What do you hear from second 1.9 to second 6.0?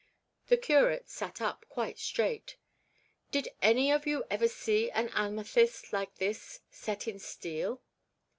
straight. 'Did any of you ever see an amethyst